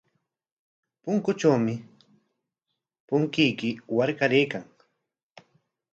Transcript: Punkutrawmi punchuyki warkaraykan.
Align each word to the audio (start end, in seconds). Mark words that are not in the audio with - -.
Punkutrawmi 1.03 1.75
punchuyki 3.07 3.69
warkaraykan. 3.95 4.63